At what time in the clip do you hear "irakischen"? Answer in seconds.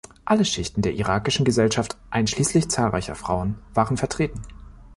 0.95-1.45